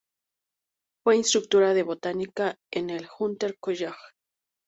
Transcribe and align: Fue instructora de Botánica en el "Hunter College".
Fue 1.03 1.15
instructora 1.15 1.75
de 1.75 1.83
Botánica 1.83 2.55
en 2.71 2.89
el 2.89 3.07
"Hunter 3.19 3.57
College". 3.59 3.93